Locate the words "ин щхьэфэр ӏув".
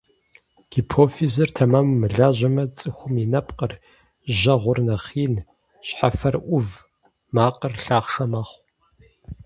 5.25-6.67